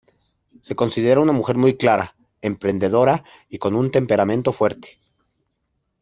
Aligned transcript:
Se 0.61 0.73
considera 0.73 1.21
una 1.21 1.31
mujer 1.31 1.57
muy 1.57 1.77
clara, 1.77 2.15
emprendedora 2.41 3.21
y 3.49 3.59
con 3.59 3.75
un 3.75 3.91
temperamento 3.91 4.51
fuerte. 4.51 4.97